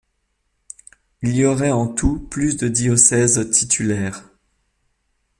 Il 1.21 1.35
y 1.35 1.45
aurait 1.45 1.71
en 1.71 1.85
tout 1.87 2.17
plus 2.17 2.57
de 2.57 2.67
diocèses 2.67 3.51
titulaires. 3.51 4.25